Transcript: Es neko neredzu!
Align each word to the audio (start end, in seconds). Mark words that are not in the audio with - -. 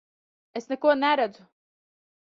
Es 0.61 0.65
neko 0.71 0.95
neredzu! 1.03 1.47